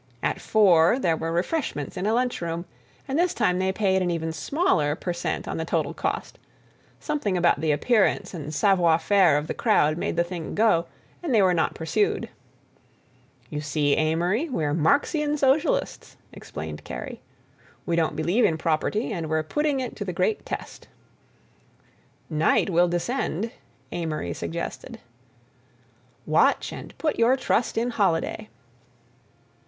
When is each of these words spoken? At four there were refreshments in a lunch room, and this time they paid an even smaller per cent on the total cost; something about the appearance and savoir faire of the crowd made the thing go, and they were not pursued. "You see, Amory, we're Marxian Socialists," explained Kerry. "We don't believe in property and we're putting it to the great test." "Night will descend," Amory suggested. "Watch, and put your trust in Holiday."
At 0.23 0.41
four 0.41 0.97
there 0.97 1.15
were 1.15 1.31
refreshments 1.31 1.95
in 1.95 2.07
a 2.07 2.13
lunch 2.15 2.41
room, 2.41 2.65
and 3.07 3.19
this 3.19 3.35
time 3.35 3.59
they 3.59 3.71
paid 3.71 4.01
an 4.01 4.09
even 4.09 4.33
smaller 4.33 4.95
per 4.95 5.13
cent 5.13 5.47
on 5.47 5.57
the 5.57 5.63
total 5.63 5.93
cost; 5.93 6.39
something 6.99 7.37
about 7.37 7.61
the 7.61 7.71
appearance 7.71 8.33
and 8.33 8.51
savoir 8.51 8.97
faire 8.97 9.37
of 9.37 9.45
the 9.45 9.53
crowd 9.53 9.97
made 9.99 10.15
the 10.15 10.23
thing 10.23 10.55
go, 10.55 10.87
and 11.21 11.35
they 11.35 11.41
were 11.43 11.53
not 11.53 11.75
pursued. 11.75 12.29
"You 13.51 13.61
see, 13.61 13.93
Amory, 13.95 14.49
we're 14.49 14.73
Marxian 14.73 15.37
Socialists," 15.37 16.17
explained 16.33 16.83
Kerry. 16.83 17.21
"We 17.85 17.95
don't 17.95 18.15
believe 18.15 18.43
in 18.43 18.57
property 18.57 19.13
and 19.13 19.29
we're 19.29 19.43
putting 19.43 19.79
it 19.81 19.95
to 19.97 20.03
the 20.03 20.13
great 20.13 20.47
test." 20.47 20.87
"Night 22.27 22.71
will 22.71 22.87
descend," 22.87 23.51
Amory 23.91 24.33
suggested. 24.33 24.99
"Watch, 26.25 26.73
and 26.73 26.97
put 26.97 27.19
your 27.19 27.35
trust 27.37 27.77
in 27.77 27.91
Holiday." 27.91 28.49